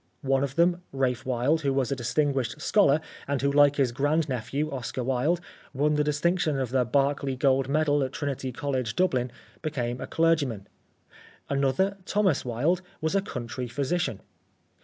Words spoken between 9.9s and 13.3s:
a clergyman; another, Thomas Wilde, was a